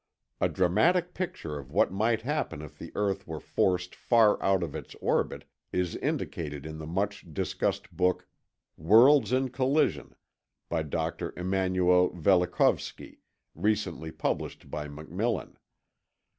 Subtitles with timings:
[0.39, 4.73] A dramatic picture of what might happen if the earth were forced far out of
[4.73, 8.27] its orbit is indicated in the much discussed book
[8.77, 10.15] Worlds in Collision,
[10.69, 11.35] by Dr.
[11.37, 13.19] Immanuel Velikovsky,
[13.53, 15.59] recently published by Macmillan.